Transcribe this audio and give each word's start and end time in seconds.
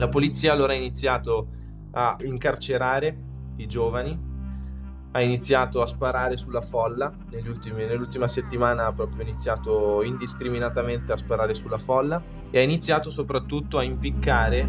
La 0.00 0.08
polizia 0.08 0.54
allora 0.54 0.72
ha 0.72 0.76
iniziato 0.76 1.48
a 1.90 2.16
incarcerare 2.20 3.18
i 3.56 3.66
giovani, 3.66 4.18
ha 5.12 5.20
iniziato 5.20 5.82
a 5.82 5.86
sparare 5.86 6.38
sulla 6.38 6.62
folla, 6.62 7.12
ultimi, 7.46 7.84
nell'ultima 7.84 8.26
settimana 8.26 8.86
ha 8.86 8.92
proprio 8.94 9.20
iniziato 9.20 10.02
indiscriminatamente 10.02 11.12
a 11.12 11.18
sparare 11.18 11.52
sulla 11.52 11.76
folla 11.76 12.22
e 12.50 12.58
ha 12.58 12.62
iniziato 12.62 13.10
soprattutto 13.10 13.76
a 13.76 13.82
impiccare 13.82 14.66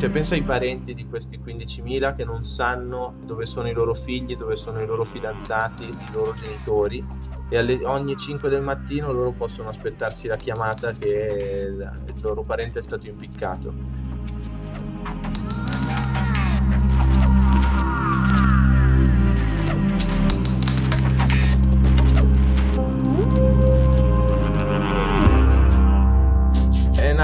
Cioè, 0.00 0.08
pensa 0.08 0.34
ai 0.34 0.42
parenti 0.42 0.94
di 0.94 1.06
questi 1.06 1.38
15.000 1.38 2.16
che 2.16 2.24
non 2.24 2.42
sanno 2.42 3.16
dove 3.22 3.44
sono 3.44 3.68
i 3.68 3.74
loro 3.74 3.92
figli, 3.92 4.34
dove 4.34 4.56
sono 4.56 4.80
i 4.80 4.86
loro 4.86 5.04
fidanzati, 5.04 5.84
i 5.88 6.12
loro 6.14 6.32
genitori 6.32 7.04
e 7.50 7.58
alle, 7.58 7.84
ogni 7.84 8.16
5 8.16 8.48
del 8.48 8.62
mattino 8.62 9.12
loro 9.12 9.32
possono 9.32 9.68
aspettarsi 9.68 10.26
la 10.26 10.36
chiamata 10.36 10.92
che 10.92 11.66
il 11.68 12.14
loro 12.22 12.42
parente 12.44 12.78
è 12.78 12.82
stato 12.82 13.08
impiccato. 13.08 13.99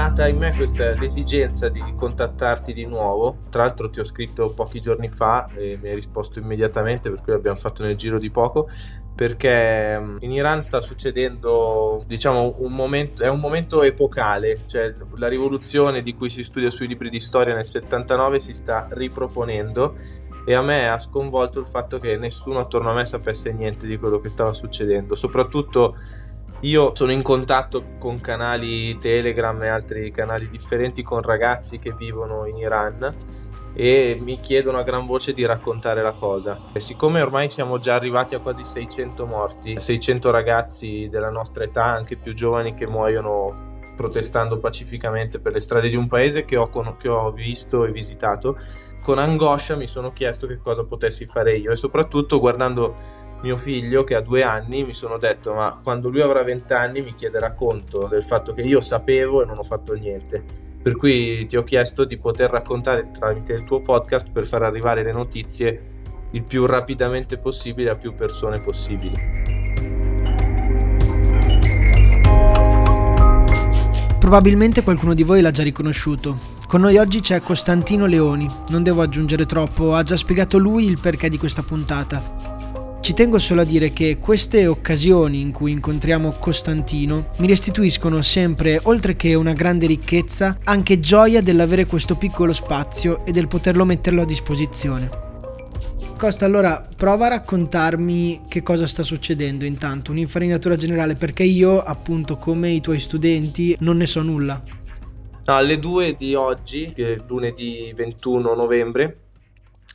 Nata 0.07 0.27
in 0.27 0.37
me 0.37 0.55
questa 0.55 0.91
l'esigenza 0.93 1.67
di 1.67 1.83
contattarti 1.97 2.71
di 2.71 2.85
nuovo. 2.85 3.39
Tra 3.49 3.63
l'altro 3.63 3.89
ti 3.89 3.99
ho 3.99 4.05
scritto 4.05 4.53
pochi 4.53 4.79
giorni 4.79 5.09
fa 5.09 5.49
e 5.53 5.77
mi 5.81 5.89
hai 5.89 5.95
risposto 5.95 6.39
immediatamente, 6.39 7.09
per 7.09 7.21
cui 7.21 7.33
l'abbiamo 7.33 7.57
fatto 7.57 7.83
nel 7.83 7.95
giro 7.97 8.17
di 8.17 8.29
poco. 8.29 8.69
Perché 9.13 9.99
in 10.19 10.31
Iran 10.31 10.61
sta 10.61 10.79
succedendo, 10.79 12.03
diciamo, 12.05 12.55
un 12.59 12.71
momento, 12.71 13.23
è 13.23 13.27
un 13.27 13.39
momento 13.39 13.81
epocale, 13.81 14.61
cioè 14.67 14.93
la 15.15 15.27
rivoluzione 15.27 16.01
di 16.01 16.15
cui 16.15 16.29
si 16.29 16.43
studia 16.43 16.69
sui 16.69 16.87
libri 16.87 17.09
di 17.09 17.19
storia 17.19 17.53
nel 17.53 17.65
79 17.65 18.39
si 18.39 18.53
sta 18.53 18.87
riproponendo 18.91 19.95
e 20.45 20.53
a 20.53 20.61
me 20.61 20.87
ha 20.87 20.99
sconvolto 20.99 21.59
il 21.59 21.65
fatto 21.65 21.97
che 21.99 22.15
nessuno 22.15 22.59
attorno 22.59 22.91
a 22.91 22.93
me 22.93 23.05
sapesse 23.05 23.51
niente 23.51 23.87
di 23.87 23.97
quello 23.97 24.19
che 24.19 24.29
stava 24.29 24.53
succedendo, 24.53 25.15
soprattutto 25.15 25.97
io 26.61 26.95
sono 26.95 27.11
in 27.11 27.21
contatto 27.21 27.83
con 27.99 28.19
canali 28.19 28.97
Telegram 28.97 29.61
e 29.63 29.67
altri 29.67 30.11
canali 30.11 30.49
differenti 30.49 31.03
con 31.03 31.21
ragazzi 31.21 31.77
che 31.77 31.93
vivono 31.93 32.45
in 32.45 32.57
Iran 32.57 33.15
e 33.73 34.17
mi 34.19 34.39
chiedono 34.39 34.79
a 34.79 34.83
gran 34.83 35.05
voce 35.05 35.33
di 35.33 35.45
raccontare 35.45 36.01
la 36.01 36.13
cosa. 36.13 36.57
E 36.73 36.79
siccome 36.79 37.21
ormai 37.21 37.47
siamo 37.47 37.77
già 37.77 37.93
arrivati 37.93 38.33
a 38.33 38.39
quasi 38.39 38.63
600 38.63 39.25
morti, 39.27 39.79
600 39.79 40.31
ragazzi 40.31 41.07
della 41.11 41.29
nostra 41.29 41.63
età, 41.63 41.83
anche 41.83 42.15
più 42.15 42.33
giovani, 42.33 42.73
che 42.73 42.87
muoiono 42.87 43.65
protestando 43.95 44.57
pacificamente 44.57 45.39
per 45.39 45.53
le 45.53 45.59
strade 45.59 45.89
di 45.89 45.95
un 45.95 46.07
paese 46.07 46.43
che 46.43 46.57
ho, 46.57 46.69
che 46.97 47.07
ho 47.07 47.29
visto 47.31 47.85
e 47.85 47.91
visitato, 47.91 48.57
con 49.03 49.19
angoscia 49.19 49.75
mi 49.75 49.87
sono 49.87 50.11
chiesto 50.11 50.47
che 50.47 50.57
cosa 50.57 50.83
potessi 50.83 51.25
fare 51.27 51.55
io 51.57 51.71
e 51.71 51.75
soprattutto 51.75 52.39
guardando 52.39 52.95
mio 53.41 53.57
figlio 53.57 54.03
che 54.03 54.15
ha 54.15 54.21
due 54.21 54.43
anni 54.43 54.83
mi 54.83 54.93
sono 54.93 55.17
detto 55.17 55.53
ma 55.53 55.79
quando 55.81 56.09
lui 56.09 56.21
avrà 56.21 56.43
vent'anni 56.43 57.01
mi 57.01 57.13
chiederà 57.13 57.53
conto 57.53 58.07
del 58.07 58.23
fatto 58.23 58.53
che 58.53 58.61
io 58.61 58.81
sapevo 58.81 59.43
e 59.43 59.45
non 59.45 59.57
ho 59.57 59.63
fatto 59.63 59.93
niente 59.93 60.43
per 60.81 60.95
cui 60.95 61.45
ti 61.45 61.57
ho 61.57 61.63
chiesto 61.63 62.05
di 62.05 62.17
poter 62.17 62.49
raccontare 62.49 63.11
tramite 63.11 63.53
il 63.53 63.63
tuo 63.63 63.81
podcast 63.81 64.31
per 64.31 64.45
far 64.45 64.63
arrivare 64.63 65.03
le 65.03 65.11
notizie 65.11 65.81
il 66.31 66.43
più 66.43 66.65
rapidamente 66.65 67.37
possibile 67.37 67.89
a 67.89 67.95
più 67.95 68.13
persone 68.13 68.59
possibili. 68.59 69.15
Probabilmente 74.19 74.83
qualcuno 74.83 75.13
di 75.13 75.23
voi 75.23 75.41
l'ha 75.41 75.51
già 75.51 75.63
riconosciuto. 75.63 76.55
Con 76.67 76.81
noi 76.81 76.97
oggi 76.97 77.21
c'è 77.21 77.41
Costantino 77.41 78.05
Leoni, 78.05 78.49
non 78.69 78.83
devo 78.83 79.01
aggiungere 79.01 79.45
troppo, 79.45 79.95
ha 79.95 80.03
già 80.03 80.17
spiegato 80.17 80.57
lui 80.57 80.85
il 80.85 80.99
perché 80.99 81.29
di 81.29 81.37
questa 81.37 81.63
puntata. 81.63 82.35
Ci 83.07 83.13
tengo 83.13 83.39
solo 83.39 83.61
a 83.61 83.63
dire 83.63 83.91
che 83.91 84.17
queste 84.19 84.67
occasioni 84.67 85.39
in 85.39 85.53
cui 85.53 85.71
incontriamo 85.71 86.33
Costantino 86.33 87.29
mi 87.37 87.47
restituiscono 87.47 88.21
sempre, 88.21 88.81
oltre 88.83 89.15
che 89.15 89.33
una 89.33 89.53
grande 89.53 89.85
ricchezza, 89.85 90.57
anche 90.65 90.99
gioia 90.99 91.39
dell'avere 91.39 91.85
questo 91.85 92.17
piccolo 92.17 92.51
spazio 92.51 93.25
e 93.25 93.31
del 93.31 93.47
poterlo 93.47 93.85
metterlo 93.85 94.23
a 94.23 94.25
disposizione. 94.25 95.09
Costa, 96.17 96.43
allora 96.43 96.85
prova 96.97 97.27
a 97.27 97.29
raccontarmi 97.29 98.41
che 98.49 98.61
cosa 98.61 98.85
sta 98.85 99.03
succedendo 99.03 99.63
intanto, 99.63 100.11
un'infarinatura 100.11 100.75
generale, 100.75 101.15
perché 101.15 101.43
io, 101.43 101.79
appunto, 101.79 102.35
come 102.35 102.71
i 102.71 102.81
tuoi 102.81 102.99
studenti, 102.99 103.73
non 103.79 103.95
ne 103.95 104.05
so 104.05 104.21
nulla. 104.21 104.61
alle 105.45 105.79
2 105.79 106.15
di 106.17 106.35
oggi, 106.35 106.93
lunedì 107.25 107.93
21 107.95 108.53
novembre, 108.53 109.26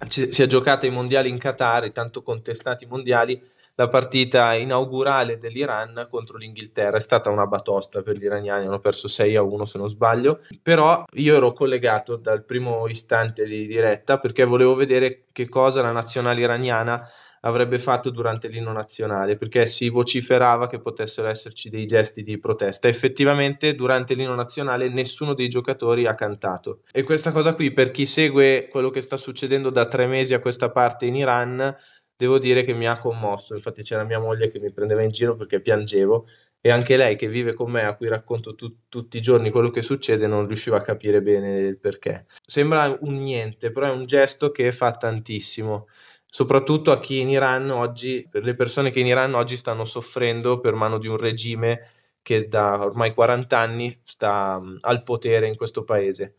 si 0.09 0.43
è 0.43 0.47
giocata 0.47 0.87
i 0.87 0.91
mondiali 0.91 1.29
in 1.29 1.39
Qatar, 1.39 1.85
i 1.85 1.93
tanto 1.93 2.23
contestati 2.23 2.87
mondiali, 2.87 3.41
la 3.75 3.89
partita 3.89 4.55
inaugurale 4.55 5.39
dell'Iran 5.39 6.07
contro 6.11 6.37
l'Inghilterra. 6.37 6.99
È 6.99 7.01
stata 7.01 7.31
una 7.31 7.47
batosta 7.47 8.03
per 8.03 8.19
gli 8.19 8.25
iraniani, 8.25 8.67
hanno 8.67 8.79
perso 8.79 9.09
6 9.09 9.37
a 9.37 9.43
1 9.43 9.65
se 9.65 9.79
non 9.79 9.89
sbaglio, 9.89 10.41
però 10.63 11.05
io 11.15 11.37
ero 11.37 11.53
collegato 11.53 12.17
dal 12.17 12.45
primo 12.45 12.87
istante 12.89 13.45
di 13.45 13.67
diretta 13.67 14.19
perché 14.19 14.45
volevo 14.45 14.75
vedere 14.75 15.25
che 15.33 15.49
cosa 15.49 15.83
la 15.83 15.93
nazionale 15.93 16.41
iraniana 16.41 17.09
avrebbe 17.45 17.79
fatto 17.79 18.11
durante 18.11 18.49
l'inno 18.49 18.73
nazionale, 18.73 19.37
perché 19.37 19.67
si 19.67 19.89
vociferava 19.89 20.67
che 20.67 20.79
potessero 20.79 21.29
esserci 21.29 21.71
dei 21.71 21.87
gesti 21.87 22.23
di 22.23 22.39
protesta. 22.39 22.89
Effettivamente, 22.89 23.75
durante 23.75 24.15
l'inno 24.15 24.35
nazionale, 24.35 24.89
nessuno 24.89 25.35
dei 25.35 25.49
giocatori 25.49 26.07
ha 26.07 26.15
cantato. 26.15 26.83
E 26.93 27.03
questa 27.03 27.33
cosa 27.33 27.55
qui, 27.55 27.73
per 27.73 27.91
chi 27.91 28.07
segue 28.07 28.69
quello 28.71 28.91
che 28.91 29.01
sta 29.01 29.17
succedendo 29.17 29.71
da 29.71 29.87
tre 29.87 30.07
mesi 30.07 30.35
a 30.35 30.41
questa 30.41 30.71
parte 30.71 31.07
in 31.07 31.17
Iran, 31.17 31.75
devo 32.17 32.39
dire 32.39 32.63
che 32.63 32.75
mi 32.75 32.87
ha 32.87 32.99
commosso. 32.99 33.55
Infatti, 33.55 33.83
c'era 33.83 34.05
mia 34.05 34.21
moglie 34.21 34.49
che 34.49 34.61
mi 34.61 34.73
prendeva 34.73 35.03
in 35.03 35.11
giro 35.11 35.35
perché 35.35 35.61
piangevo. 35.61 36.27
E 36.65 36.71
anche 36.71 36.97
lei, 36.97 37.17
che 37.17 37.27
vive 37.27 37.55
con 37.55 37.73
me, 37.73 37.83
a 37.83 37.97
cui 37.97 38.07
racconto 38.07 38.55
tu- 38.55 38.83
tutti 38.89 39.17
i 39.17 39.21
giorni 39.21 39.51
quello 39.51 39.71
che 39.71 39.83
succede, 39.83 40.29
non 40.29 40.47
riusciva 40.47 40.77
a 40.77 40.81
capire 40.83 41.21
bene 41.21 41.59
il 41.59 41.77
perché. 41.81 42.27
Sembra 42.47 42.97
un 43.01 43.17
niente, 43.17 43.73
però 43.73 43.89
è 43.89 43.91
un 43.91 44.05
gesto 44.05 44.53
che 44.53 44.71
fa 44.71 44.93
tantissimo 44.93 45.89
soprattutto 46.35 46.93
a 46.93 46.99
chi 46.99 47.21
in 47.21 47.29
Iran 47.29 47.69
oggi, 47.69 48.27
per 48.27 48.43
le 48.43 48.55
persone 48.55 48.91
che 48.91 49.01
in 49.01 49.07
Iran 49.07 49.35
oggi 49.35 49.55
stanno 49.55 49.85
soffrendo 49.85 50.61
per 50.61 50.73
mano 50.73 50.97
di 50.97 51.07
un 51.07 51.19
regime 51.19 51.87
che 52.23 52.49
da 52.49 52.83
ormai 52.83 53.13
40 53.13 53.59
anni 53.59 54.01
sta 54.03 54.57
um, 54.59 54.79
al 54.81 55.03
potere 55.03 55.47
in 55.47 55.57
questo 55.57 55.85
paese. 55.85 56.37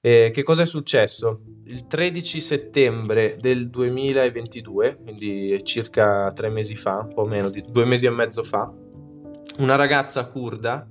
E 0.00 0.30
che 0.32 0.42
cosa 0.42 0.62
è 0.62 0.66
successo? 0.66 1.42
Il 1.66 1.86
13 1.86 2.40
settembre 2.40 3.36
del 3.38 3.68
2022, 3.68 5.00
quindi 5.02 5.62
circa 5.64 6.32
tre 6.32 6.48
mesi 6.48 6.74
fa, 6.74 7.00
un 7.00 7.12
po' 7.12 7.26
meno 7.26 7.50
di 7.50 7.62
due 7.62 7.84
mesi 7.84 8.06
e 8.06 8.10
mezzo 8.10 8.42
fa, 8.42 8.72
una 9.58 9.74
ragazza 9.74 10.26
kurda 10.28 10.88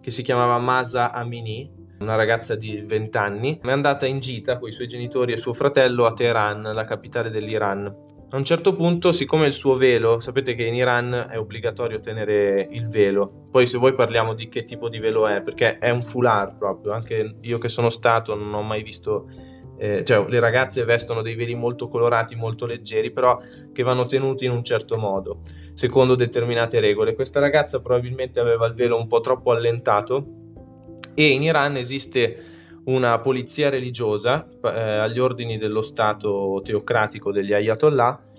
che 0.00 0.10
si 0.10 0.22
chiamava 0.22 0.58
Masa 0.58 1.12
Amini, 1.12 1.70
una 2.00 2.14
ragazza 2.14 2.54
di 2.54 2.82
20 2.86 3.16
anni, 3.16 3.60
è 3.62 3.70
andata 3.70 4.06
in 4.06 4.20
gita 4.20 4.58
con 4.58 4.68
i 4.68 4.72
suoi 4.72 4.86
genitori 4.86 5.32
e 5.32 5.36
suo 5.36 5.52
fratello 5.52 6.04
a 6.06 6.12
Teheran, 6.12 6.62
la 6.62 6.84
capitale 6.84 7.30
dell'Iran. 7.30 8.12
A 8.30 8.36
un 8.36 8.44
certo 8.44 8.74
punto, 8.74 9.12
siccome 9.12 9.46
il 9.46 9.52
suo 9.52 9.76
velo, 9.76 10.18
sapete 10.18 10.54
che 10.54 10.64
in 10.64 10.74
Iran 10.74 11.28
è 11.30 11.38
obbligatorio 11.38 12.00
tenere 12.00 12.66
il 12.70 12.88
velo, 12.88 13.46
poi 13.50 13.66
se 13.66 13.78
voi 13.78 13.94
parliamo 13.94 14.34
di 14.34 14.48
che 14.48 14.64
tipo 14.64 14.88
di 14.88 14.98
velo 14.98 15.28
è, 15.28 15.40
perché 15.40 15.78
è 15.78 15.90
un 15.90 16.02
foulard 16.02 16.58
proprio, 16.58 16.92
anche 16.92 17.36
io 17.40 17.58
che 17.58 17.68
sono 17.68 17.90
stato 17.90 18.34
non 18.34 18.52
ho 18.52 18.62
mai 18.62 18.82
visto 18.82 19.28
eh, 19.76 20.04
cioè 20.04 20.24
le 20.28 20.40
ragazze 20.40 20.84
vestono 20.84 21.22
dei 21.22 21.34
veli 21.34 21.54
molto 21.54 21.88
colorati, 21.88 22.34
molto 22.34 22.66
leggeri, 22.66 23.10
però 23.10 23.38
che 23.72 23.82
vanno 23.82 24.04
tenuti 24.04 24.44
in 24.44 24.52
un 24.52 24.64
certo 24.64 24.96
modo, 24.96 25.40
secondo 25.74 26.14
determinate 26.14 26.80
regole. 26.80 27.14
Questa 27.14 27.40
ragazza 27.40 27.80
probabilmente 27.80 28.40
aveva 28.40 28.66
il 28.66 28.74
velo 28.74 28.96
un 28.96 29.06
po' 29.06 29.20
troppo 29.20 29.52
allentato 29.52 30.43
e 31.14 31.28
in 31.28 31.42
Iran 31.42 31.76
esiste 31.76 32.52
una 32.84 33.18
polizia 33.20 33.70
religiosa 33.70 34.46
eh, 34.62 34.68
agli 34.68 35.18
ordini 35.18 35.56
dello 35.56 35.82
Stato 35.82 36.60
teocratico 36.62 37.32
degli 37.32 37.52
Ayatollah 37.52 38.32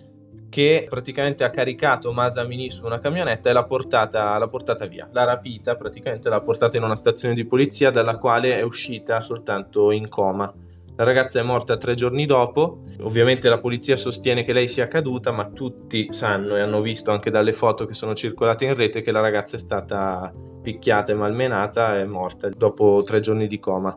che 0.50 0.86
praticamente 0.90 1.44
ha 1.44 1.50
caricato 1.50 2.14
Masa 2.14 2.42
Amini 2.42 2.70
su 2.70 2.86
una 2.86 3.00
camionetta 3.00 3.50
e 3.50 3.54
l'ha 3.54 3.66
portata, 3.66 4.38
l'ha 4.38 4.48
portata 4.48 4.86
via. 4.86 5.06
L'ha 5.12 5.26
rapita, 5.26 5.76
praticamente 5.76 6.30
l'ha 6.30 6.40
portata 6.40 6.78
in 6.78 6.84
una 6.84 6.96
stazione 6.96 7.34
di 7.34 7.46
polizia 7.46 7.92
dalla 7.92 8.18
quale 8.18 8.58
è 8.58 8.62
uscita 8.62 9.20
soltanto 9.20 9.92
in 9.92 10.08
coma. 10.08 10.54
La 10.98 11.04
ragazza 11.04 11.40
è 11.40 11.44
morta 11.44 11.76
tre 11.76 11.94
giorni 11.94 12.26
dopo, 12.26 12.84
ovviamente 13.02 13.50
la 13.50 13.60
polizia 13.60 13.98
sostiene 13.98 14.44
che 14.44 14.54
lei 14.54 14.68
sia 14.68 14.88
caduta, 14.88 15.32
ma 15.32 15.50
tutti 15.50 16.08
sanno 16.12 16.56
e 16.56 16.62
hanno 16.62 16.82
visto 16.82 17.12
anche 17.12 17.30
dalle 17.30 17.52
foto 17.52 17.86
che 17.86 17.94
sono 17.94 18.14
circolate 18.16 18.64
in 18.66 18.76
rete 18.76 19.02
che 19.02 19.12
la 19.12 19.20
ragazza 19.20 19.58
è 19.58 19.60
stata 19.60 20.34
picchiata 20.62 21.12
e 21.12 21.16
malmenata 21.16 22.00
e 22.00 22.06
morta 22.06 22.48
dopo 22.50 23.04
tre 23.06 23.20
giorni 23.20 23.48
di 23.48 23.60
coma. 23.60 23.94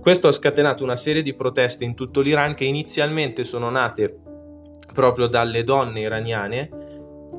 Questo 0.00 0.28
ha 0.28 0.32
scatenato 0.32 0.84
una 0.84 0.96
serie 0.96 1.22
di 1.22 1.34
proteste 1.34 1.84
in 1.84 1.94
tutto 1.94 2.20
l'Iran 2.20 2.54
che 2.54 2.64
inizialmente 2.64 3.42
sono 3.42 3.68
nate 3.68 4.20
proprio 4.92 5.26
dalle 5.26 5.64
donne 5.64 6.00
iraniane 6.00 6.70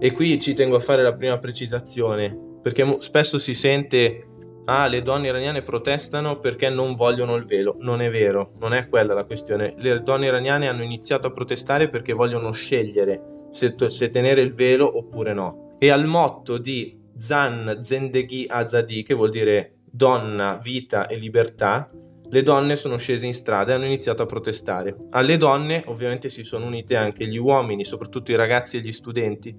E 0.01 0.13
qui 0.13 0.39
ci 0.39 0.53
tengo 0.53 0.77
a 0.77 0.79
fare 0.79 1.03
la 1.03 1.13
prima 1.13 1.39
precisazione, 1.39 2.37
perché 2.61 2.95
spesso 2.99 3.37
si 3.37 3.53
sente 3.53 4.28
ah, 4.69 4.87
le 4.87 5.01
donne 5.01 5.27
iraniane 5.27 5.63
protestano 5.63 6.39
perché 6.39 6.69
non 6.69 6.95
vogliono 6.95 7.35
il 7.35 7.45
velo. 7.45 7.75
Non 7.79 8.01
è 8.01 8.09
vero, 8.09 8.53
non 8.59 8.73
è 8.73 8.87
quella 8.87 9.13
la 9.13 9.25
questione. 9.25 9.73
Le 9.77 10.01
donne 10.01 10.27
iraniane 10.27 10.67
hanno 10.67 10.83
iniziato 10.83 11.27
a 11.27 11.31
protestare 11.31 11.89
perché 11.89 12.13
vogliono 12.13 12.51
scegliere 12.51 13.47
se, 13.49 13.75
se 13.87 14.09
tenere 14.09 14.41
il 14.41 14.53
velo 14.53 14.97
oppure 14.97 15.33
no. 15.33 15.75
E 15.79 15.89
al 15.89 16.05
motto 16.05 16.57
di 16.57 16.97
Zan 17.17 17.79
Zendeghi 17.81 18.45
Azadi, 18.47 19.03
che 19.03 19.13
vuol 19.13 19.29
dire 19.29 19.79
donna, 19.83 20.59
vita 20.61 21.07
e 21.07 21.15
libertà, 21.15 21.89
le 22.31 22.43
donne 22.43 22.75
sono 22.75 22.97
scese 22.97 23.25
in 23.25 23.33
strada 23.33 23.71
e 23.71 23.75
hanno 23.75 23.85
iniziato 23.85 24.21
a 24.21 24.27
protestare. 24.27 24.95
Alle 25.09 25.37
donne 25.37 25.83
ovviamente 25.87 26.29
si 26.29 26.43
sono 26.43 26.65
unite 26.65 26.95
anche 26.95 27.27
gli 27.27 27.37
uomini, 27.37 27.83
soprattutto 27.83 28.31
i 28.31 28.35
ragazzi 28.35 28.77
e 28.77 28.81
gli 28.81 28.91
studenti, 28.91 29.55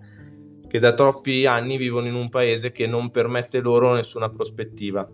che 0.71 0.79
da 0.79 0.95
troppi 0.95 1.47
anni 1.47 1.77
vivono 1.77 2.07
in 2.07 2.15
un 2.15 2.29
paese 2.29 2.71
che 2.71 2.87
non 2.87 3.11
permette 3.11 3.59
loro 3.59 3.93
nessuna 3.93 4.31
prospettiva. 4.31 5.07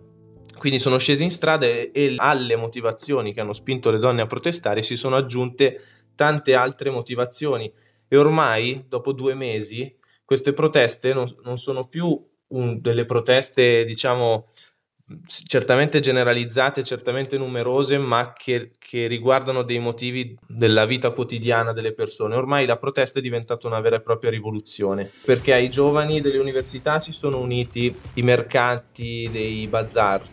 Quindi 0.55 0.77
sono 0.77 0.99
scesi 0.99 1.23
in 1.23 1.31
strada 1.31 1.65
e, 1.65 2.13
alle 2.17 2.55
motivazioni 2.55 3.33
che 3.33 3.41
hanno 3.41 3.53
spinto 3.53 3.89
le 3.89 3.97
donne 3.97 4.21
a 4.21 4.27
protestare 4.27 4.83
si 4.83 4.95
sono 4.95 5.15
aggiunte 5.15 5.81
tante 6.13 6.53
altre 6.53 6.91
motivazioni 6.91 7.71
e 8.07 8.17
ormai 8.17 8.85
dopo 8.87 9.13
due 9.13 9.33
mesi 9.33 9.95
queste 10.23 10.53
proteste 10.53 11.13
non, 11.13 11.27
non 11.43 11.57
sono 11.57 11.87
più 11.87 12.23
un, 12.49 12.79
delle 12.79 13.05
proteste 13.05 13.83
diciamo 13.83 14.47
certamente 15.25 16.01
generalizzate, 16.01 16.83
certamente 16.83 17.37
numerose, 17.37 17.97
ma 17.97 18.33
che, 18.33 18.71
che, 18.77 19.07
riguardano 19.07 19.63
dei 19.63 19.79
motivi 19.79 20.37
della 20.45 20.85
vita 20.85 21.11
quotidiana 21.11 21.71
delle 21.71 21.93
persone. 21.93 22.35
Ormai 22.35 22.65
la 22.65 22.77
protesta 22.77 23.19
è 23.19 23.21
diventata 23.21 23.67
una 23.67 23.79
vera 23.79 23.97
e 23.97 24.01
propria 24.01 24.31
rivoluzione, 24.31 25.09
perché 25.23 25.53
ai 25.53 25.69
giovani 25.69 26.19
delle 26.19 26.39
università 26.39 26.99
si 26.99 27.13
sono 27.13 27.39
uniti 27.39 27.95
i 28.15 28.21
mercanti 28.21 29.29
dei 29.31 29.65
bazar, 29.67 30.23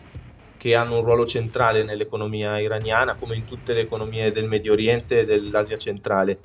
che 0.57 0.75
hanno 0.75 0.97
un 0.97 1.05
ruolo 1.05 1.25
centrale 1.25 1.83
nell'economia 1.83 2.59
iraniana, 2.59 3.15
come 3.15 3.35
in 3.35 3.45
tutte 3.45 3.73
le 3.73 3.81
economie 3.81 4.33
del 4.33 4.45
Medio 4.45 4.73
Oriente 4.73 5.21
e 5.21 5.25
dell'Asia 5.25 5.77
centrale. 5.77 6.39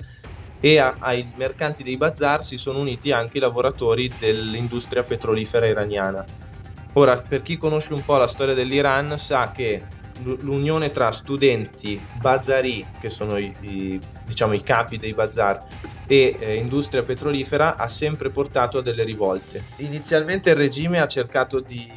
E 0.61 0.77
a, 0.77 0.95
ai 0.99 1.27
mercanti 1.35 1.83
dei 1.83 1.97
bazar 1.97 2.45
si 2.45 2.57
sono 2.57 2.79
uniti 2.79 3.11
anche 3.11 3.37
i 3.37 3.41
lavoratori 3.41 4.09
dell'industria 4.19 5.03
petrolifera 5.03 5.65
iraniana 5.65 6.49
Ora, 6.93 7.17
per 7.17 7.41
chi 7.41 7.57
conosce 7.57 7.93
un 7.93 8.03
po' 8.03 8.17
la 8.17 8.27
storia 8.27 8.53
dell'Iran, 8.53 9.17
sa 9.17 9.51
che 9.51 9.83
l'unione 10.23 10.91
tra 10.91 11.11
studenti, 11.11 11.99
bazari, 12.19 12.85
che 12.99 13.09
sono 13.09 13.37
i, 13.37 13.53
i, 13.61 13.99
diciamo, 14.25 14.53
i 14.53 14.61
capi 14.61 14.97
dei 14.97 15.13
bazar, 15.13 15.63
e 16.05 16.35
eh, 16.37 16.55
industria 16.55 17.03
petrolifera 17.03 17.77
ha 17.77 17.87
sempre 17.87 18.29
portato 18.29 18.79
a 18.79 18.81
delle 18.81 19.03
rivolte. 19.03 19.63
Inizialmente 19.77 20.49
il 20.49 20.57
regime 20.57 20.99
ha 20.99 21.07
cercato 21.07 21.61
di 21.61 21.89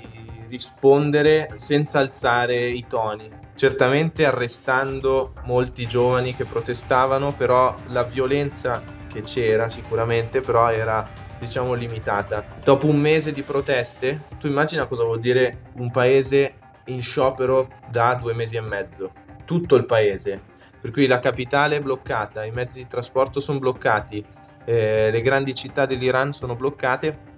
rispondere 0.49 1.50
senza 1.56 1.99
alzare 1.99 2.70
i 2.70 2.87
toni, 2.87 3.29
certamente 3.56 4.25
arrestando 4.25 5.32
molti 5.44 5.87
giovani 5.87 6.37
che 6.37 6.44
protestavano, 6.44 7.32
però 7.32 7.75
la 7.88 8.05
violenza 8.05 8.82
che 9.08 9.23
c'era 9.23 9.69
sicuramente 9.69 10.41
però 10.41 10.70
era 10.70 11.08
diciamo 11.44 11.75
limitata. 11.75 12.44
Dopo 12.62 12.87
un 12.87 12.99
mese 12.99 13.32
di 13.32 13.43
proteste, 13.43 14.25
tu 14.38 14.46
immagina 14.46 14.87
cosa 14.87 15.05
vuol 15.05 15.20
dire 15.20 15.70
un 15.76 15.91
paese 15.91 16.55
in 16.87 17.02
sciopero 17.02 17.69
da 17.91 18.14
due 18.14 18.35
mesi 18.35 18.56
e 18.56 18.61
mezzo. 18.61 19.12
Tutto 19.44 19.76
il 19.76 19.85
paese. 19.85 20.52
Per 20.81 20.91
cui 20.91 21.06
la 21.06 21.19
capitale 21.19 21.76
è 21.76 21.81
bloccata, 21.81 22.44
i 22.44 22.50
mezzi 22.50 22.81
di 22.81 22.87
trasporto 22.87 23.41
sono 23.41 23.58
bloccati, 23.58 24.25
eh, 24.64 25.11
le 25.11 25.20
grandi 25.20 25.55
città 25.55 25.87
dell'Iran 25.87 26.32
sono 26.32 26.56
bloccate. 26.56 27.32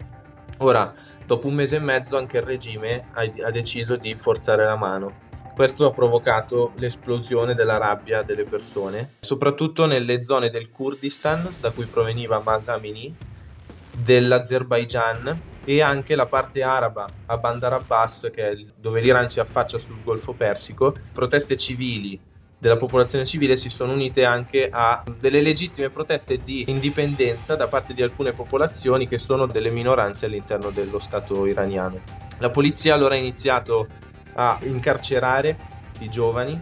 Ora, 0.59 0.93
dopo 1.25 1.47
un 1.47 1.55
mese 1.55 1.77
e 1.77 1.81
mezzo 1.81 2.17
anche 2.17 2.39
il 2.39 2.43
regime 2.43 3.07
ha, 3.13 3.23
ha 3.45 3.51
deciso 3.51 3.97
di 3.97 4.15
forzare 4.15 4.65
la 4.65 4.77
mano. 4.77 5.25
Questo 5.55 5.87
ha 5.87 5.91
provocato 5.91 6.73
l'esplosione 6.77 7.55
della 7.55 7.79
rabbia 7.79 8.23
delle 8.23 8.45
persone, 8.45 9.15
soprattutto 9.21 9.87
nelle 9.87 10.23
zone 10.23 10.51
del 10.51 10.71
Kurdistan 10.71 11.55
da 11.61 11.71
cui 11.71 11.87
proveniva 11.87 12.41
Masa 12.41 12.77
dell'Azerbaigian 14.03 15.55
e 15.65 15.83
anche 15.83 16.15
la 16.15 16.27
parte 16.27 16.63
araba 16.63 17.07
a 17.27 17.37
Bandar 17.39 17.73
Abbas, 17.73 18.31
che 18.33 18.51
è 18.51 18.57
dove 18.77 19.01
l'Iran 19.01 19.29
si 19.29 19.41
affaccia 19.41 19.79
sul 19.79 20.03
Golfo 20.05 20.33
Persico, 20.33 20.97
proteste 21.13 21.57
civili 21.57 22.21
della 22.59 22.77
popolazione 22.77 23.27
civile 23.27 23.55
si 23.57 23.69
sono 23.69 23.93
unite 23.93 24.25
anche 24.25 24.69
a 24.71 25.03
delle 25.19 25.43
legittime 25.43 25.91
proteste 25.91 26.39
di 26.39 26.65
indipendenza 26.69 27.55
da 27.55 27.69
parte 27.69 27.93
di 27.93 28.03
alcune 28.03 28.33
popolazioni 28.33 29.07
che 29.07 29.19
sono 29.19 29.47
delle 29.47 29.71
minoranze 29.71 30.27
all'interno 30.27 30.71
dello 30.71 30.99
Stato 30.99 31.47
iraniano. 31.47 32.01
La 32.39 32.51
polizia 32.51 32.95
allora 32.95 33.15
ha 33.15 33.19
iniziato 33.19 33.87
a 34.35 34.59
incarcerare 34.63 35.57
i 36.01 36.09
giovani 36.09 36.61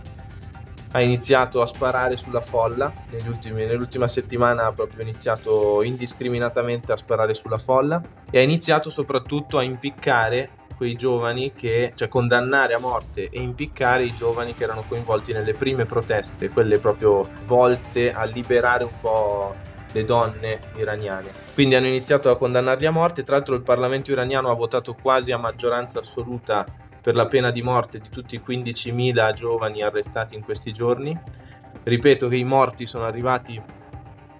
ha 0.95 1.01
iniziato 1.01 1.61
a 1.61 1.67
sparare 1.67 2.15
sulla 2.15 2.41
folla, 2.41 2.93
nell'ultima 3.11 4.07
settimana 4.07 4.67
ha 4.67 4.73
proprio 4.73 5.03
iniziato 5.03 5.83
indiscriminatamente 5.83 6.93
a 6.93 6.97
sparare 6.97 7.35
sulla 7.35 7.59
folla. 7.59 8.01
E 8.31 8.39
ha 8.39 8.43
iniziato 8.43 8.91
soprattutto 8.91 9.59
a 9.59 9.65
impiccare 9.65 10.51
quei 10.77 10.95
giovani 10.95 11.53
che, 11.53 11.93
cioè 11.97 12.07
condannare 12.07 12.75
a 12.75 12.79
morte 12.79 13.29
e 13.29 13.41
impiccare 13.41 14.05
i 14.05 14.15
giovani 14.15 14.55
che 14.55 14.63
erano 14.63 14.85
coinvolti 14.87 15.33
nelle 15.33 15.55
prime 15.55 15.85
proteste, 15.85 16.49
quelle 16.49 16.79
proprio 16.79 17.29
volte 17.45 18.13
a 18.13 18.23
liberare 18.25 18.85
un 18.85 18.99
po' 19.01 19.55
le 19.91 20.05
donne 20.05 20.61
iraniane. 20.77 21.31
Quindi 21.55 21.75
hanno 21.75 21.87
iniziato 21.87 22.31
a 22.31 22.37
condannarli 22.37 22.87
a 22.87 22.93
morte, 22.93 23.25
tra 23.25 23.35
l'altro 23.35 23.57
il 23.57 23.63
Parlamento 23.63 24.13
iraniano 24.13 24.49
ha 24.49 24.55
votato 24.55 24.95
quasi 24.95 25.33
a 25.33 25.39
maggioranza 25.39 25.99
assoluta 26.01 26.65
per 27.05 27.17
la 27.17 27.27
pena 27.27 27.51
di 27.51 27.61
morte 27.61 27.99
di 27.99 28.09
tutti 28.09 28.37
i 28.37 28.43
15.000 28.43 29.35
giovani 29.35 29.83
arrestati 29.83 30.35
in 30.35 30.43
questi 30.43 30.73
giorni. 30.73 31.15
Ripeto 31.83 32.29
che 32.29 32.37
i 32.37 32.45
morti 32.45 32.87
sono 32.87 33.05
arrivati 33.05 33.61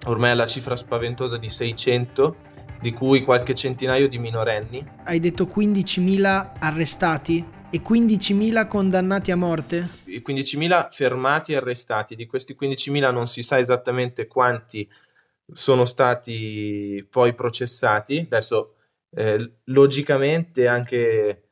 ormai 0.05 0.31
alla 0.31 0.47
cifra 0.47 0.75
spaventosa 0.75 1.37
di 1.37 1.47
600, 1.47 2.35
di 2.81 2.91
cui 2.91 3.21
qualche 3.23 3.53
centinaio 3.53 4.07
di 4.07 4.17
minorenni. 4.17 4.83
Hai 5.03 5.19
detto 5.19 5.43
15.000 5.43 6.53
arrestati? 6.57 7.45
E 7.69 7.81
15.000 7.87 8.67
condannati 8.67 9.29
a 9.29 9.35
morte? 9.35 9.87
I 10.05 10.23
15.000 10.27 10.87
fermati 10.89 11.51
e 11.51 11.57
arrestati, 11.57 12.15
di 12.15 12.25
questi 12.25 12.57
15.000 12.59 13.13
non 13.13 13.27
si 13.27 13.43
sa 13.43 13.59
esattamente 13.59 14.25
quanti 14.25 14.89
sono 15.51 15.85
stati 15.85 17.05
poi 17.11 17.35
processati. 17.35 18.21
Adesso 18.25 18.73
eh, 19.11 19.51
logicamente 19.65 20.67
anche 20.67 21.44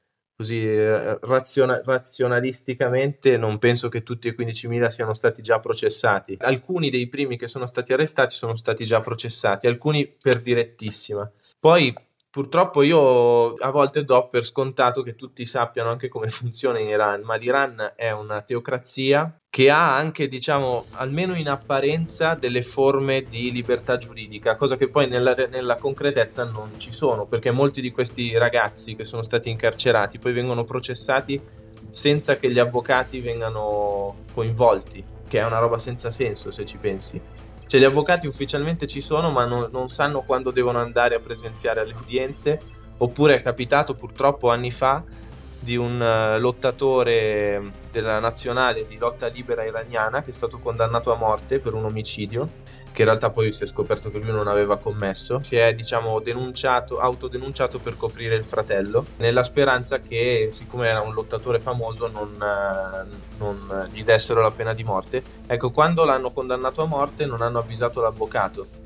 così 0.43 0.61
eh, 0.61 1.17
raziona- 1.21 1.81
razionalisticamente 1.85 3.37
non 3.37 3.57
penso 3.59 3.87
che 3.87 4.03
tutti 4.03 4.27
i 4.27 4.35
15.000 4.37 4.89
siano 4.89 5.13
stati 5.13 5.41
già 5.41 5.59
processati. 5.59 6.37
Alcuni 6.41 6.89
dei 6.89 7.07
primi 7.07 7.37
che 7.37 7.47
sono 7.47 7.65
stati 7.65 7.93
arrestati 7.93 8.35
sono 8.35 8.55
stati 8.55 8.85
già 8.85 8.99
processati, 8.99 9.67
alcuni 9.67 10.05
per 10.05 10.41
direttissima. 10.41 11.29
Poi 11.57 11.93
Purtroppo 12.33 12.81
io 12.81 13.53
a 13.53 13.69
volte 13.69 14.03
do 14.03 14.27
per 14.27 14.43
scontato 14.43 15.03
che 15.03 15.13
tutti 15.13 15.45
sappiano 15.45 15.91
anche 15.91 16.07
come 16.07 16.29
funziona 16.33 16.79
in 16.79 16.87
Iran, 16.87 17.21
ma 17.21 17.35
l'Iran 17.35 17.93
è 17.95 18.09
una 18.09 18.41
teocrazia 18.41 19.39
che 19.51 19.69
ha 19.69 19.95
anche, 19.95 20.27
diciamo, 20.27 20.85
almeno 20.93 21.35
in 21.35 21.47
apparenza, 21.47 22.33
delle 22.33 22.63
forme 22.63 23.21
di 23.21 23.51
libertà 23.51 23.97
giuridica, 23.97 24.55
cosa 24.55 24.77
che 24.77 24.89
poi 24.89 25.07
nella, 25.07 25.35
nella 25.47 25.75
concretezza 25.75 26.43
non 26.43 26.71
ci 26.77 26.91
sono, 26.91 27.27
perché 27.27 27.51
molti 27.51 27.81
di 27.81 27.91
questi 27.91 28.35
ragazzi 28.35 28.95
che 28.95 29.05
sono 29.05 29.21
stati 29.21 29.51
incarcerati 29.51 30.17
poi 30.17 30.33
vengono 30.33 30.63
processati 30.63 31.39
senza 31.91 32.37
che 32.37 32.49
gli 32.49 32.57
avvocati 32.57 33.19
vengano 33.19 34.23
coinvolti, 34.33 35.03
che 35.27 35.37
è 35.37 35.45
una 35.45 35.59
roba 35.59 35.77
senza 35.77 36.09
senso 36.09 36.49
se 36.49 36.65
ci 36.65 36.77
pensi. 36.77 37.21
Cioè 37.73 37.81
gli 37.81 37.85
avvocati 37.85 38.27
ufficialmente 38.27 38.85
ci 38.85 39.01
sono 39.01 39.31
ma 39.31 39.45
non, 39.45 39.67
non 39.71 39.89
sanno 39.89 40.21
quando 40.21 40.51
devono 40.51 40.77
andare 40.77 41.15
a 41.15 41.19
presenziare 41.19 41.81
alle 41.81 41.95
udienze, 41.99 42.61
oppure 42.97 43.37
è 43.37 43.41
capitato 43.41 43.95
purtroppo 43.95 44.51
anni 44.51 44.69
fa 44.69 45.03
di 45.57 45.75
un 45.75 45.99
uh, 45.99 46.39
lottatore 46.39 47.71
della 47.91 48.19
nazionale 48.19 48.85
di 48.85 48.95
lotta 48.99 49.25
libera 49.25 49.63
iraniana 49.63 50.21
che 50.21 50.29
è 50.29 50.33
stato 50.33 50.59
condannato 50.59 51.11
a 51.11 51.15
morte 51.15 51.57
per 51.57 51.73
un 51.73 51.85
omicidio 51.85 52.47
che 52.93 53.01
in 53.01 53.07
realtà 53.07 53.31
poi 53.31 53.51
si 53.51 53.63
è 53.63 53.65
scoperto 53.65 54.09
che 54.09 54.19
lui 54.19 54.31
non 54.31 54.47
aveva 54.47 54.77
commesso, 54.77 55.41
si 55.43 55.57
è 55.57 55.73
diciamo 55.73 56.19
denunciato, 56.21 56.99
autodenunciato 56.99 57.79
per 57.79 57.97
coprire 57.97 58.35
il 58.35 58.45
fratello, 58.45 59.05
nella 59.17 59.43
speranza 59.43 59.99
che 59.99 60.47
siccome 60.51 60.87
era 60.87 61.01
un 61.01 61.13
lottatore 61.13 61.59
famoso 61.59 62.07
non, 62.07 62.33
eh, 62.41 63.15
non 63.39 63.89
gli 63.91 64.03
dessero 64.03 64.41
la 64.41 64.51
pena 64.51 64.73
di 64.73 64.83
morte. 64.83 65.23
Ecco, 65.47 65.71
quando 65.71 66.05
l'hanno 66.05 66.31
condannato 66.31 66.83
a 66.83 66.85
morte 66.85 67.25
non 67.25 67.41
hanno 67.41 67.59
avvisato 67.59 67.99
l'avvocato 67.99 68.81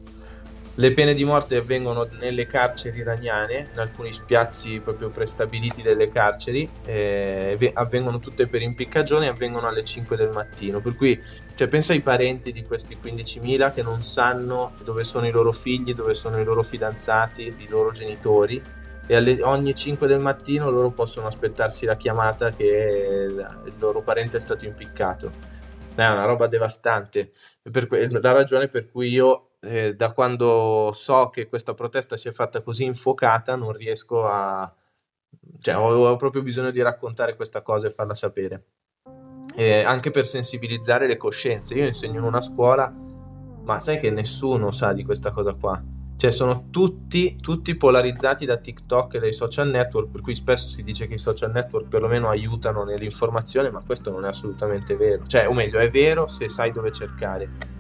Le 0.79 0.91
pene 0.91 1.15
di 1.15 1.24
morte 1.24 1.55
avvengono 1.55 2.07
nelle 2.19 2.46
carceri 2.46 3.00
iraniane, 3.00 3.69
in 3.74 3.79
alcuni 3.79 4.13
spiazzi 4.13 4.79
proprio 4.79 5.10
prestabiliti 5.10 5.81
delle 5.81 6.12
carceri, 6.12 6.69
eh, 6.86 7.72
avvengono 7.74 8.19
tutte 8.19 8.46
per 8.46 8.62
impiccagione 8.62 9.25
e 9.25 9.29
avvengono 9.29 9.65
alle 9.67 9.84
5 9.84 10.15
del 10.15 10.29
mattino. 10.29 10.79
Per 10.79 10.96
cui, 10.96 11.19
cioè, 11.55 11.67
pensa 11.67 11.93
ai 11.93 12.01
parenti 12.01 12.51
di 12.51 12.63
questi 12.63 12.96
15.000 12.96 13.74
che 13.74 13.81
non 13.81 14.03
sanno 14.03 14.74
dove 14.84 15.03
sono 15.03 15.25
i 15.25 15.31
loro 15.31 15.51
figli, 15.51 15.96
dove 15.96 16.13
sono 16.13 16.39
i 16.39 16.43
loro 16.43 16.62
fidanzati, 16.62 17.55
i 17.57 17.67
loro 17.67 17.89
genitori, 17.91 18.62
e 19.07 19.15
alle, 19.15 19.41
ogni 19.41 19.74
5 19.74 20.05
del 20.05 20.19
mattino 20.19 20.69
loro 20.69 20.91
possono 20.91 21.25
aspettarsi 21.25 21.88
la 21.88 21.96
chiamata 21.96 22.51
che 22.51 23.25
il 23.25 23.74
loro 23.79 24.03
parente 24.03 24.38
è 24.38 24.39
stato 24.39 24.65
impiccato. 24.65 25.31
È 25.96 26.07
una 26.07 26.25
roba 26.25 26.46
devastante. 26.46 27.31
La 27.63 28.31
ragione 28.31 28.67
per 28.67 28.91
cui 28.91 29.10
io 29.10 29.46
eh, 29.59 29.95
da 29.95 30.11
quando 30.13 30.91
so 30.93 31.29
che 31.29 31.47
questa 31.47 31.73
protesta 31.73 32.15
si 32.17 32.27
è 32.27 32.31
fatta 32.31 32.61
così 32.61 32.83
infuocata 32.83 33.55
non 33.55 33.71
riesco 33.71 34.25
a... 34.27 34.71
cioè 35.59 35.77
ho, 35.77 35.93
ho 35.93 36.15
proprio 36.15 36.41
bisogno 36.41 36.71
di 36.71 36.81
raccontare 36.81 37.35
questa 37.35 37.61
cosa 37.61 37.87
e 37.87 37.91
farla 37.91 38.13
sapere. 38.13 38.63
Eh, 39.55 39.83
anche 39.83 40.11
per 40.11 40.27
sensibilizzare 40.27 41.07
le 41.07 41.17
coscienze. 41.17 41.73
Io 41.73 41.85
insegno 41.85 42.19
in 42.19 42.25
una 42.25 42.41
scuola, 42.41 42.93
ma 43.63 43.79
sai 43.79 43.99
che 43.99 44.11
nessuno 44.11 44.69
sa 44.71 44.93
di 44.93 45.03
questa 45.03 45.31
cosa 45.31 45.53
qua. 45.53 45.81
Cioè 46.15 46.31
sono 46.31 46.69
tutti, 46.71 47.37
tutti 47.39 47.75
polarizzati 47.75 48.45
da 48.45 48.57
TikTok 48.57 49.15
e 49.15 49.19
dai 49.19 49.33
social 49.33 49.69
network, 49.69 50.09
per 50.09 50.21
cui 50.21 50.35
spesso 50.35 50.67
si 50.67 50.83
dice 50.83 51.07
che 51.07 51.15
i 51.15 51.19
social 51.19 51.51
network 51.51 51.87
perlomeno 51.87 52.29
aiutano 52.29 52.83
nell'informazione, 52.83 53.69
ma 53.71 53.81
questo 53.81 54.11
non 54.11 54.25
è 54.25 54.27
assolutamente 54.27 54.95
vero. 54.95 55.25
Cioè, 55.25 55.47
o 55.47 55.53
meglio, 55.53 55.79
è 55.79 55.89
vero 55.89 56.27
se 56.27 56.49
sai 56.49 56.71
dove 56.71 56.91
cercare 56.91 57.76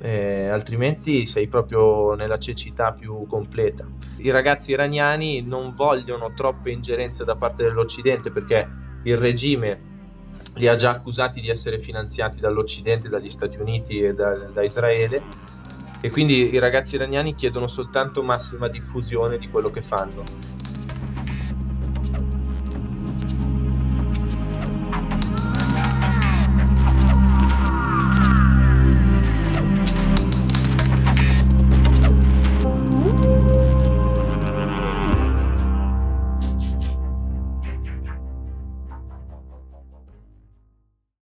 eh, 0.00 0.48
altrimenti 0.48 1.26
sei 1.26 1.46
proprio 1.46 2.14
nella 2.14 2.38
cecità 2.38 2.92
più 2.92 3.26
completa. 3.26 3.86
I 4.16 4.30
ragazzi 4.30 4.72
iraniani 4.72 5.42
non 5.42 5.74
vogliono 5.74 6.32
troppe 6.34 6.70
ingerenze 6.70 7.24
da 7.24 7.36
parte 7.36 7.62
dell'Occidente 7.62 8.30
perché 8.30 8.68
il 9.04 9.16
regime 9.16 9.88
li 10.54 10.66
ha 10.66 10.74
già 10.74 10.90
accusati 10.90 11.40
di 11.40 11.48
essere 11.48 11.78
finanziati 11.78 12.40
dall'Occidente, 12.40 13.08
dagli 13.08 13.28
Stati 13.28 13.58
Uniti 13.58 14.00
e 14.00 14.14
da, 14.14 14.34
da 14.34 14.62
Israele 14.62 15.22
e 16.00 16.10
quindi 16.10 16.52
i 16.52 16.58
ragazzi 16.58 16.94
iraniani 16.94 17.34
chiedono 17.34 17.66
soltanto 17.66 18.22
massima 18.22 18.68
diffusione 18.68 19.36
di 19.36 19.48
quello 19.48 19.70
che 19.70 19.82
fanno 19.82 20.24